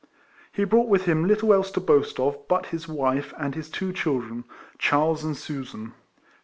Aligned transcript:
He 0.51 0.63
brought 0.63 0.87
with 0.87 1.05
him 1.05 1.27
little 1.27 1.53
else 1.53 1.69
to 1.73 1.79
boast 1.79 2.19
of 2.19 2.47
but 2.47 2.65
his 2.73 2.87
wife 2.87 3.35
and 3.37 3.53
his 3.53 3.69
two 3.69 3.93
children, 3.93 4.45
Charles 4.79 5.23
and 5.23 5.37
Susan. 5.37 5.93